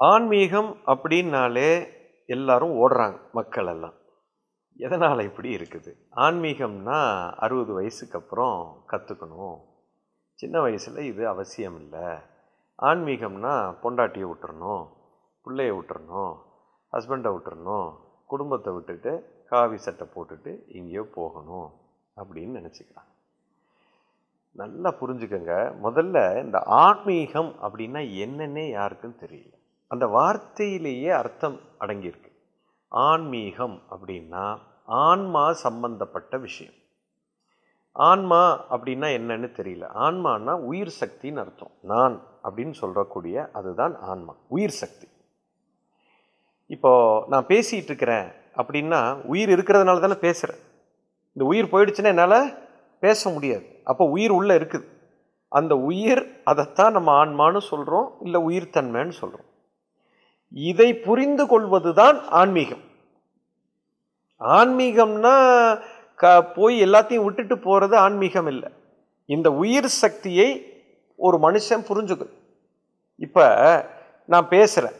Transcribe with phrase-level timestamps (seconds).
[0.00, 1.68] ஆன்மீகம் அப்படின்னாலே
[2.26, 3.94] எல்லாரும் ஓடுறாங்க மக்கள் எல்லாம்
[4.76, 5.90] எதனால் இப்படி இருக்குது?
[6.16, 6.98] ஆன்மீகம்னா
[7.36, 9.58] அறுபது வயசுக்கு அப்புறம் கற்றுக்கணும்
[10.34, 12.06] சின்ன வயசில் இது அவசியம் இல்லை
[12.78, 14.84] ஆன்மீகம்னா பொண்டாட்டியை விட்டுறணும்
[15.46, 16.34] பிள்ளைய விட்டுறணும்
[16.92, 17.88] ஹஸ்பண்டை விட்டுறணும்
[18.26, 19.12] குடும்பத்தை விட்டுட்டு
[19.48, 21.68] காவி சட்டை போட்டுட்டு எங்கேயோ போகணும்
[22.16, 23.12] அப்படின்னு நினச்சிக்கிறாங்க.
[24.52, 25.54] நல்லா புரிஞ்சுக்கோங்க.
[25.82, 29.54] முதல்ல இந்த ஆன்மீகம் அப்படின்னா என்னன்னே யாருக்கும் தெரியல.
[29.94, 32.30] அந்த வார்த்தையிலேயே அர்த்தம் அடங்கியிருக்கு.
[32.88, 36.72] ஆன்மீகம் அப்படின்னா ஆன்மா சம்பந்தப்பட்ட விஷயம்.
[37.92, 39.84] ஆன்மா அப்படின்னா என்னன்னு தெரியல.
[39.94, 41.70] ஆன்மானா உயிர் சக்தின்னு அர்த்தம்.
[41.80, 45.06] நான் அப்படின்னு சொல்கிறக்கூடிய அதுதான் ஆன்மா உயிர் சக்தி.
[46.66, 50.60] இப்போது நான் பேசிகிட்டு இருக்கிறேன் அப்படின்னா உயிர் இருக்கிறதுனால தானே பேசுகிறேன்
[51.32, 52.68] இந்த உயிர் போயிடுச்சுன்னா என்னால்
[53.00, 53.80] பேச முடியாது.
[53.84, 54.84] அப்போ உயிர் உள்ளே இருக்குது.
[55.48, 59.20] அந்த உயிர் அதைத்தான் நம்ம ஆன்மான்னு சொல்கிறோம் இல்லை உயிர் தன்மைன்னு
[60.52, 62.84] இதை புரிந்து கொள்வது தான் ஆன்மீகம்.
[64.40, 65.34] ஆன்மீகம்னா
[66.16, 68.68] க போய் எல்லாத்தையும் விட்டுட்டு போகிறது ஆன்மீகம் இல்லை.
[69.26, 70.48] இந்த உயிர் சக்தியை
[71.16, 72.26] ஒரு மனுஷன் புரிஞ்சுக்கு
[73.18, 73.44] இப்போ
[74.32, 74.96] நான் பேசுகிறேன்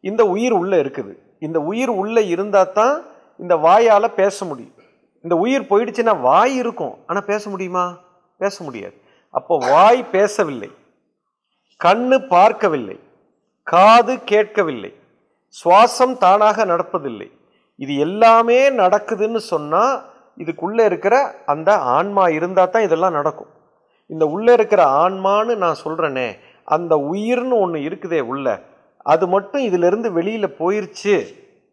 [0.00, 1.12] இந்த உயிர் உள்ளே இருக்குது.
[1.38, 2.94] இந்த உயிர் உள்ளே இருந்தால் தான்
[3.38, 4.76] இந்த வாயால் பேச முடியும்.
[5.24, 6.94] இந்த உயிர் போயிடுச்சுன்னா வாய் இருக்கும்.
[7.06, 7.98] ஆனால் பேச முடியுமா?
[8.36, 8.96] பேச முடியாது.
[9.30, 10.70] அப்போ வாய் பேசவில்லை.
[11.80, 12.96] கண்ணு பார்க்கவில்லை.
[13.62, 14.92] காது கேட்கவில்லை.
[15.54, 17.28] சுவாசம் தானாக நடப்பதில்லை.
[17.76, 23.50] இது எல்லாமே நடக்குதுன்னு சொன்னால் இதுக்குள்ளே இருக்கிற அந்த ஆன்மா இருந்தால் தான் இதெல்லாம் நடக்கும்.
[24.06, 26.28] இந்த உள்ளே இருக்கிற ஆன்மான்னு நான் சொல்கிறேனே
[26.64, 28.46] அந்த உயிர்னு ஒன்று இருக்குதே உள்ள
[29.06, 31.14] அது மட்டும் இதிலிருந்து வெளியில் போயிருச்சு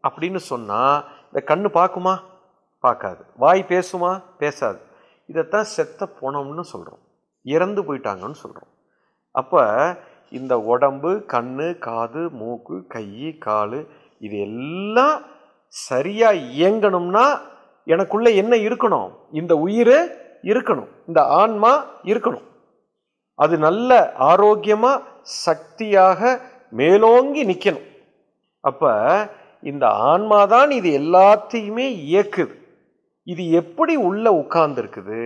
[0.03, 2.13] அப்படின்னு சொன்னால் இந்த கண்ணு பார்க்குமா?
[2.79, 3.23] பார்க்காது.
[3.35, 4.23] வாய் பேசுமா?
[4.37, 4.79] பேசாது.
[5.25, 7.01] இதைத்தான் செத்த போனோம்னு சொல்கிறோம்
[7.41, 8.71] இறந்து போயிட்டாங்கன்னு சொல்கிறோம்
[9.31, 9.61] அப்போ
[10.38, 13.08] இந்த உடம்பு கண்ணு காது மூக்கு கை
[13.45, 13.80] கால்
[14.25, 15.17] இது எல்லாம்
[15.73, 17.25] சரியாக இயங்கணும்னா
[17.88, 19.09] எனக்குள்ளே என்ன இருக்கணும்?
[19.39, 19.98] இந்த உயிர்
[20.52, 20.89] இருக்கணும்.
[21.08, 21.71] இந்த ஆன்மா
[22.11, 22.45] இருக்கணும்.
[23.36, 25.03] அது நல்ல ஆரோக்கியமாக
[25.45, 26.21] சக்தியாக
[26.80, 27.87] மேலோங்கி நிற்கணும்
[28.70, 28.92] அப்போ
[29.71, 32.55] இந்த ஆன்மா தான் இது எல்லாத்தையுமே இயக்குது.
[33.23, 35.20] இது எப்படி உள்ளே உட்கார்ந்துருக்குது?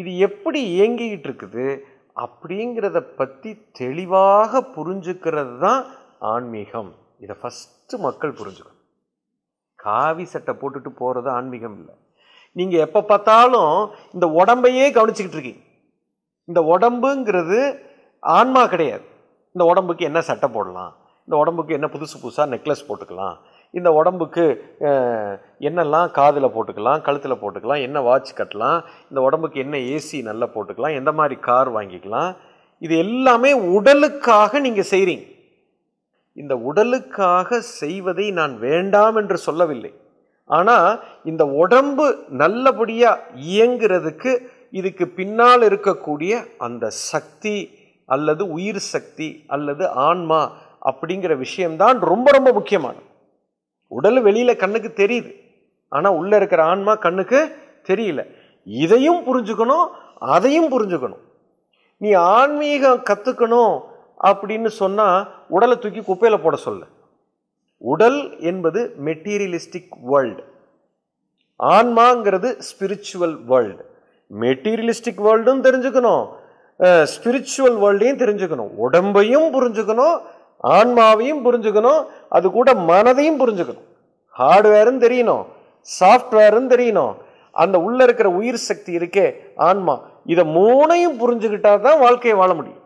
[0.00, 1.66] இது எப்படி இயங்கிக்கிட்டு இருக்குது?
[2.24, 3.50] அப்படிங்கிறத பற்றி
[3.80, 5.80] தெளிவாக புரிஞ்சுக்கிறது தான்
[6.32, 6.90] ஆன்மீகம்.
[7.24, 8.78] இதை ஃபஸ்ட்டு மக்கள் புரிஞ்சுக்கணும்.
[9.84, 11.94] காவி சட்டை போட்டுட்டு போகிறது ஆன்மீகம் இல்லை.
[12.58, 13.74] நீங்கள் எப்போ பார்த்தாலும்
[14.16, 15.62] இந்த உடம்பையே கவனிச்சுக்கிட்டு இருக்கீங்க.
[16.50, 17.58] இந்த உடம்புங்கிறது
[18.22, 19.06] ஆன்மா கிடையாது.
[19.54, 20.92] இந்த உடம்புக்கு என்ன சட்டை போடலாம்?
[21.26, 23.36] இந்த உடம்புக்கு என்ன புதுசு புதுசாக நெக்லஸ் போட்டுக்கலாம்?
[23.74, 24.44] இந்த உடம்புக்கு
[25.68, 28.78] என்னெல்லாம் காதில் போட்டுக்கலாம் கழுத்தில் போட்டுக்கலாம் என்ன வாட்ச் கட்டலாம்
[29.10, 32.30] இந்த உடம்புக்கு என்ன ஏசி நல்லா போட்டுக்கலாம் எந்த மாதிரி கார் வாங்கிக்கலாம்
[32.82, 35.26] இது எல்லாமே உடலுக்காக நீங்கள் செய்கிறீங்க
[36.36, 39.90] இந்த உடலுக்காக செய்வதை நான் வேண்டாம் என்று சொல்லவில்லை.
[40.50, 40.88] ஆனால்
[41.30, 42.06] இந்த உடம்பு
[42.42, 44.32] நல்லபடியாக இயங்குறதுக்கு
[44.78, 46.32] இதுக்கு பின்னால் இருக்கக்கூடிய
[46.66, 47.56] அந்த சக்தி
[48.08, 50.40] அல்லது உயிர் சக்தி அல்லது ஆன்மா
[50.90, 53.06] அப்படிங்கிற விஷயம்தான் ரொம்ப ரொம்ப முக்கியமானது.
[53.96, 55.30] உடல் வெளியில கண்ணுக்கு தெரியுது.
[55.92, 57.40] ஆனால் உள்ள இருக்கிற ஆன்மா கண்ணுக்கு
[57.88, 58.20] தெரியல.
[58.66, 59.86] இதையும் புரிஞ்சுக்கணும்
[60.34, 61.24] அதையும் புரிஞ்சுக்கணும்.
[62.00, 63.74] நீ ஆன்மீகம் கற்றுக்கணும்
[64.28, 65.20] அப்படின்னு சொன்னால்
[65.56, 66.86] உடலை தூக்கி குப்பையில் போட சொல்லு.
[67.92, 68.20] உடல்
[68.50, 70.42] என்பது மெட்டீரியலிஸ்டிக் வேர்ல்டு
[71.60, 73.84] ஆன்மாங்கிறது ஸ்பிரிச்சுவல் வேர்ல்டு
[74.30, 76.24] மெட்டீரியலிஸ்டிக் வேர்ல்டும் தெரிஞ்சுக்கணும்.
[77.12, 78.70] ஸ்பிரிச்சுவல் வேர்ல்டையும் தெரிஞ்சுக்கணும்.
[78.84, 80.16] உடம்பையும் புரிஞ்சுக்கணும்.
[80.64, 83.88] ஆன்மாவையும் புரிஞ்சுக்கணும் அது கூட மனதையும் புரிஞ்சுக்கணும்.
[84.38, 85.44] ஹார்ட்வேரும் தெரியணும்
[86.00, 87.14] சாஃப்ட்வேரும் தெரியணும்.
[87.52, 89.26] அந்த உள்ள இருக்கிற உயிர் சக்தி இருக்கே
[89.56, 89.94] ஆன்மா.
[90.24, 92.82] இதை மூணையும் புரிஞ்சுக்கிட்டா தான் வாழ்க்கையை வாழ முடியும்.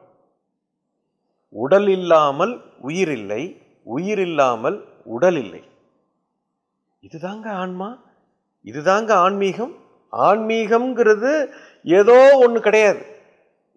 [1.48, 3.42] உடல் இல்லாமல் உயிர் இல்லை
[3.82, 5.62] உயிர் இல்லாமல் உடல் இல்லை.
[7.02, 7.98] இதுதாங்க ஆன்மா.
[8.64, 9.74] இதுதாங்க ஆன்மீகம்.
[10.12, 11.32] ஆன்மீகம்ங்கிறது
[11.82, 13.02] ஏதோ ஒன்று கிடையாது.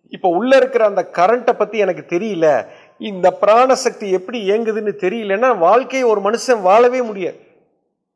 [0.10, 2.66] இப்போ உள்ளே இருக்கிற அந்த கரண்ட்டை பற்றி எனக்கு தெரியல.
[3.10, 7.40] இந்த பிராணசக்தி எப்படி இயங்குதுன்னு தெரியலன்னா வாழ்க்கையை ஒரு மனுஷன் வாழவே முடியாது.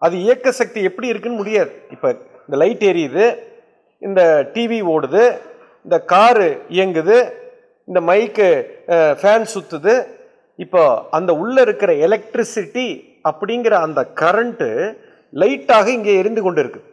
[0.05, 1.71] அது இயக்க சக்தி எப்படி இருக்குன்னு முடியாது.
[1.95, 2.09] இப்போ
[2.45, 3.25] இந்த லைட் எரியுது
[4.07, 4.21] இந்த
[4.53, 5.23] டிவி ஓடுது
[5.85, 7.17] இந்த காரு இயங்குது
[7.87, 8.47] இந்த மைக்கு
[9.19, 9.93] ஃபேன் சுற்றுது
[10.63, 10.81] இப்போ
[11.17, 12.87] அந்த உள்ளே இருக்கிற எலக்ட்ரிசிட்டி
[13.29, 14.69] அப்படிங்கிற அந்த கரண்ட்டு
[15.41, 16.87] லைட்டாக இங்கே எரிந்து கொண்டு இருக்குது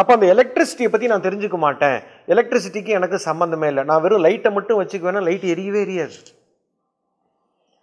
[0.00, 1.98] அப்போ அந்த எலக்ட்ரிசிட்டியை பற்றி நான் தெரிஞ்சுக்க மாட்டேன்.
[2.32, 3.82] எலக்ட்ரிசிட்டிக்கு எனக்கு சம்மந்தமே இல்லை.
[3.90, 6.16] நான் வெறும் லைட்டை மட்டும் வச்சுக்குவேன்னா லைட் எரியவே எரியாது.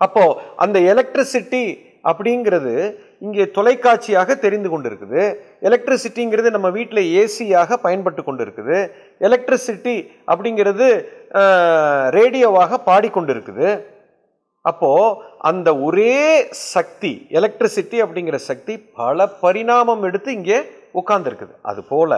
[0.06, 0.24] அப்போ
[0.64, 1.64] அந்த எலக்ட்ரிசிட்டி
[2.10, 2.74] அப்படிங்கிறது
[3.26, 5.24] இங்கே தொலைக்காட்சியாக தெரிந்து கொண்டிருக்குது.
[5.68, 8.78] எலக்ட்ரிசிட்டிங்கிறது நம்ம வீட்டில் ஏசியாக பயன்பட்டு கொண்டு இருக்குது
[9.28, 9.96] எலக்ட்ரிசிட்டி
[10.32, 10.88] அப்படிங்கிறது
[12.18, 13.68] ரேடியோவாக பாடிக்கொண்டு இருக்குது
[14.70, 14.92] அப்போ
[15.50, 16.18] அந்த ஒரே
[16.74, 20.60] சக்தி எலக்ட்ரிசிட்டி அப்படிங்கிற சக்தி பல பரிணாமம் எடுத்து இங்கே
[21.00, 21.54] உட்கார்ந்துருக்குது.
[21.72, 22.18] அதுபோல்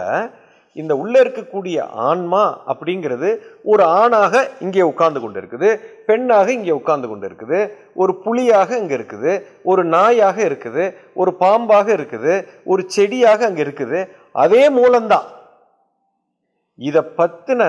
[0.75, 1.77] இந்த உள்ளே இருக்கக்கூடிய
[2.07, 3.29] ஆன்மா அப்படிங்கிறது
[3.71, 5.69] ஒரு ஆணாக இங்கே உட்கார்ந்து கொண்டு இருக்குது
[6.07, 7.59] பெண்ணாக இங்கே உட்கார்ந்து கொண்டு இருக்குது
[8.01, 9.33] ஒரு புலியாக இங்கே இருக்குது
[9.71, 10.85] ஒரு நாயாக இருக்குது
[11.21, 12.33] ஒரு பாம்பாக இருக்குது
[12.71, 13.99] ஒரு செடியாக அங்கே இருக்குது.
[14.43, 15.27] அதே மூலம்தான்.
[16.79, 17.61] இதை பற்றின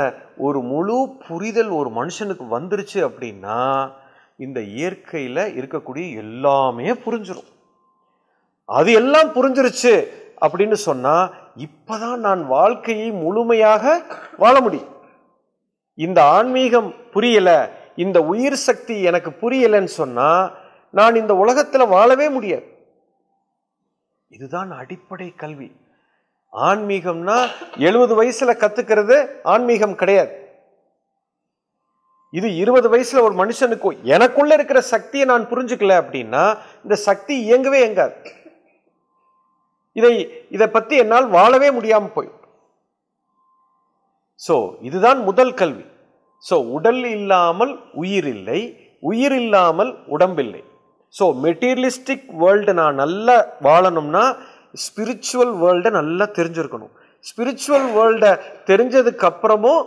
[0.46, 3.58] ஒரு முழு புரிதல் ஒரு மனுஷனுக்கு வந்துருச்சு அப்படின்னா
[4.44, 7.50] இந்த இயற்கையில் இருக்கக்கூடிய எல்லாமே புரிஞ்சிடும்
[8.68, 9.92] அது எல்லாம் புரிஞ்சிருச்சு.
[10.46, 14.02] அப்படின்னு சொன்னால் இப்போதான் நான் வாழ்க்கையை முழுமையாக
[14.36, 14.92] வாழ முடியும்.
[15.94, 20.56] இந்த ஆன்மீகம் புரியலை இந்த உயிர் சக்தி எனக்கு புரியலைன்னு சொன்னால்
[20.90, 22.66] நான் இந்த உலகத்தில் வாழவே முடியாது.
[24.28, 25.76] இதுதான் அடிப்படை கல்வி.
[26.52, 27.46] ஆன்மீகம்னா
[27.78, 30.32] எழுபது வயசில் கற்றுக்கிறது ஆன்மீகம் கிடையாது.
[32.30, 38.14] இது இருபது வயசுல ஒரு மனுஷனுக்கு எனக்குள்ள இருக்கிற சக்தியை நான் புரிஞ்சுக்கல அப்படின்னா இந்த சக்தி இயங்கவே இயங்காது.
[39.98, 40.12] இதை
[40.56, 42.40] இதை பத்தி என்னால் வாழவே முடியாமல் போயிடும்.
[44.46, 44.54] ஸோ
[44.88, 45.84] இதுதான் முதல் கல்வி.
[46.44, 48.60] ஸோ உடல் இல்லாமல் உயிர் இல்லை
[49.10, 50.62] உயிர் இல்லாமல் உடம்பில்லை.
[51.14, 53.36] ஸோ மெட்டீரியலிஸ்டிக் வேர்ல்டு நான் நல்லா
[53.66, 54.24] வாழணும்னா
[54.84, 56.92] ஸ்பிரிச்சுவல் வேர்ல்டை நல்லா தெரிஞ்சிருக்கணும்.
[57.28, 58.32] ஸ்பிரிச்சுவல் வேர்ல்டை
[58.70, 59.82] தெரிஞ்சதுக்கு அப்புறமும்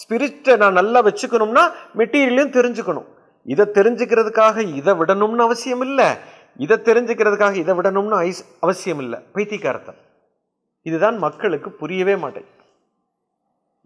[0.00, 1.64] ஸ்பிரிட்டை நான் நல்லா வச்சுக்கணும்னா
[2.00, 3.08] மெட்டீரியலையும் தெரிஞ்சுக்கணும்.
[3.52, 6.08] இதை தெரிஞ்சுக்கிறதுக்காக இதை விடணும்னு அவசியம் இல்லை.
[6.64, 9.94] இதை தெரிஞ்சுக்கிறதுக்காக இதை விடணும்னு ஐஸ் அவசியம் இல்லை பைத்தியக்காரத்தை
[10.88, 12.64] இதுதான் மக்களுக்கு புரியவே மாட்டேங்குது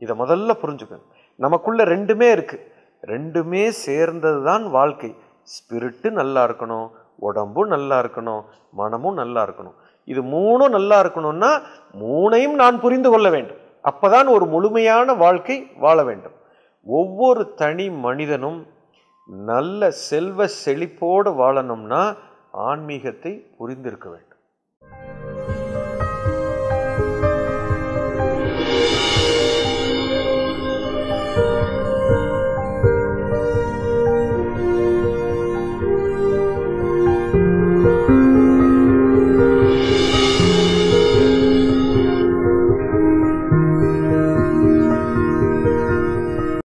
[0.05, 1.09] இதை முதல்ல புரிஞ்சுக்கணும்
[1.45, 2.57] நமக்குள்ள ரெண்டுமே இருக்கு.
[3.13, 5.11] ரெண்டுமே சேர்ந்தது தான் வாழ்க்கை.
[5.53, 6.89] ஸ்பிரிட்டு நல்லா இருக்கணும்
[7.29, 8.43] உடம்பும் நல்லா இருக்கணும்
[8.81, 9.77] மனமும் நல்லா இருக்கணும்.
[10.13, 11.51] இது மூணும் நல்லா இருக்கணும்னா
[12.03, 13.61] மூணையும் நான் புரிந்து கொள்ள வேண்டும்.
[13.91, 16.37] அப்போதான் ஒரு முழுமையான வாழ்க்கை வாழ வேண்டும்.
[16.99, 18.61] ஒவ்வொரு தனி மனிதனும்
[19.51, 22.03] நல்ல செல்வ செழிப்போடு வாழணும்னா
[22.53, 24.32] ஆன்மீகத்தை புரிந்திருக்க வேண்டும்.